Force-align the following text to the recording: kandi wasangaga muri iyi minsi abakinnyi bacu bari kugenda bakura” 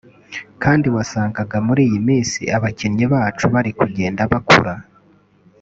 kandi 0.63 0.87
wasangaga 0.95 1.57
muri 1.67 1.81
iyi 1.87 1.99
minsi 2.07 2.41
abakinnyi 2.57 3.05
bacu 3.13 3.45
bari 3.53 3.71
kugenda 3.79 4.21
bakura” 4.31 4.73